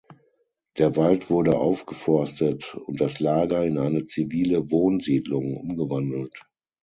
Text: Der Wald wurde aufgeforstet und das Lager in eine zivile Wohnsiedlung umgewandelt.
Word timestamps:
Der 0.79 0.95
Wald 0.95 1.29
wurde 1.29 1.59
aufgeforstet 1.59 2.73
und 2.73 2.99
das 2.99 3.19
Lager 3.19 3.63
in 3.63 3.77
eine 3.77 4.03
zivile 4.03 4.71
Wohnsiedlung 4.71 5.55
umgewandelt. 5.57 6.41